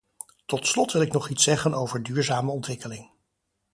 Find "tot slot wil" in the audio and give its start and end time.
0.45-1.01